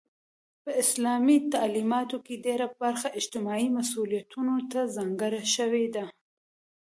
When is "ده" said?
5.95-6.05